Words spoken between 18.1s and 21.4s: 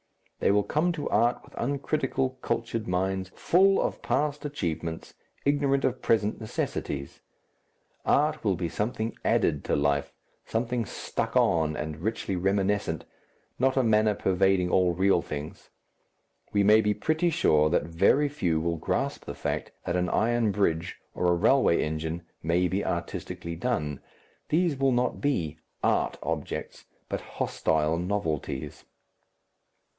few will grasp the fact that an iron bridge or a